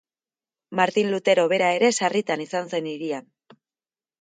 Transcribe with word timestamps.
Martin 0.79 1.11
Lutero 1.15 1.45
bera 1.53 1.67
ere 1.81 1.91
sarritan 1.99 2.45
izan 2.47 2.73
zen 2.73 2.89
hirian. 2.95 3.29